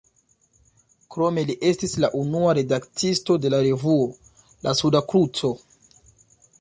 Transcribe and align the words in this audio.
Krome 1.15 1.43
li 1.49 1.55
estis 1.71 1.93
la 2.05 2.09
unua 2.21 2.55
redaktisto 2.59 3.37
de 3.45 3.51
la 3.55 3.61
revuo 3.67 4.09
"La 4.69 4.75
Suda 4.81 5.03
Kruco". 5.13 5.53